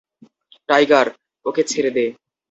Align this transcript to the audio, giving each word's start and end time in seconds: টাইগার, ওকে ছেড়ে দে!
টাইগার, 0.69 1.07
ওকে 1.45 1.61
ছেড়ে 1.63 1.91
দে! 1.95 2.05